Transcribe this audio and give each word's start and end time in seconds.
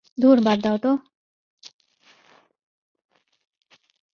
ধুর 0.17 0.37
বাদ 0.43 0.57
দাও 0.63 0.77
তো। 0.83 0.91